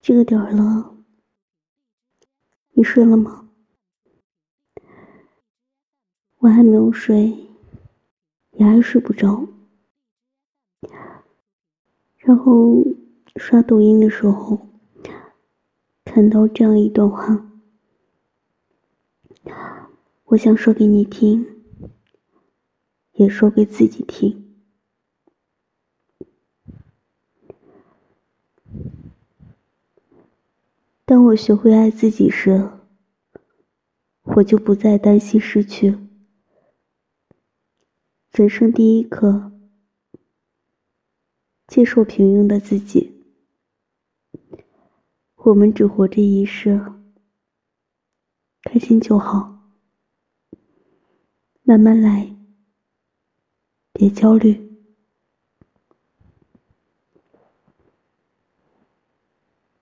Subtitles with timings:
[0.00, 0.96] 这个点儿了，
[2.72, 3.48] 你睡了吗？
[6.38, 7.48] 我还没有睡，
[8.50, 9.48] 你还睡不着。
[12.18, 12.84] 然后
[13.36, 14.68] 刷抖音的时候，
[16.04, 17.50] 看到这样一段话，
[20.24, 21.62] 我想说给你听，
[23.12, 24.43] 也说给自己听。
[31.14, 32.72] 当我学会爱自己时，
[34.22, 35.96] 我就不再担心失去。
[38.32, 39.52] 人生第一课，
[41.68, 43.22] 接受平庸的自己。
[45.36, 46.82] 我们只活这一世，
[48.62, 49.70] 开心就好，
[51.62, 52.34] 慢慢来，
[53.92, 54.73] 别焦虑。